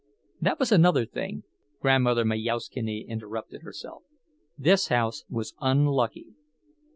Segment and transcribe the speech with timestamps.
[0.41, 1.43] That was another thing,
[1.79, 6.33] Grandmother Majauszkiene interrupted herself—this house was unlucky.